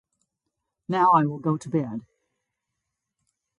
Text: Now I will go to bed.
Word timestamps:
Now 0.89 1.11
I 1.11 1.27
will 1.27 1.37
go 1.37 1.57
to 1.57 1.69
bed. 1.69 2.01